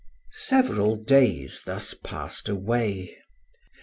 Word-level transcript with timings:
Several 0.47 0.95
days 0.95 1.61
thus 1.67 1.93
passed 1.93 2.49
away. 2.49 3.15